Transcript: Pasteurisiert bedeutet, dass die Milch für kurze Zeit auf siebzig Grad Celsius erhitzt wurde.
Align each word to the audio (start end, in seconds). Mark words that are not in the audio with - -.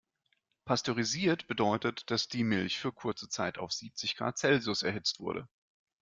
Pasteurisiert 0.65 1.45
bedeutet, 1.45 2.09
dass 2.09 2.27
die 2.27 2.43
Milch 2.43 2.79
für 2.79 2.91
kurze 2.91 3.29
Zeit 3.29 3.59
auf 3.59 3.71
siebzig 3.71 4.15
Grad 4.15 4.39
Celsius 4.39 4.81
erhitzt 4.81 5.19
wurde. 5.19 5.47